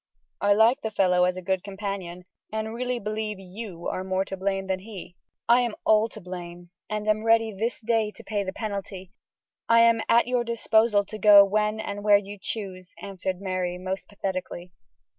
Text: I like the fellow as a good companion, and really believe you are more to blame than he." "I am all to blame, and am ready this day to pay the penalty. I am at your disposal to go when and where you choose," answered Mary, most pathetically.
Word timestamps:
I 0.41 0.53
like 0.53 0.81
the 0.81 0.89
fellow 0.89 1.25
as 1.25 1.37
a 1.37 1.43
good 1.43 1.63
companion, 1.63 2.25
and 2.51 2.73
really 2.73 2.97
believe 2.97 3.39
you 3.39 3.87
are 3.87 4.03
more 4.03 4.25
to 4.25 4.35
blame 4.35 4.65
than 4.65 4.79
he." 4.79 5.15
"I 5.47 5.61
am 5.61 5.75
all 5.85 6.09
to 6.09 6.19
blame, 6.19 6.71
and 6.89 7.07
am 7.07 7.23
ready 7.23 7.53
this 7.53 7.79
day 7.79 8.09
to 8.15 8.23
pay 8.23 8.43
the 8.43 8.51
penalty. 8.51 9.11
I 9.69 9.81
am 9.81 10.01
at 10.09 10.25
your 10.25 10.43
disposal 10.43 11.05
to 11.05 11.19
go 11.19 11.45
when 11.45 11.79
and 11.79 12.03
where 12.03 12.17
you 12.17 12.39
choose," 12.41 12.95
answered 12.99 13.39
Mary, 13.41 13.77
most 13.77 14.07
pathetically. 14.07 14.71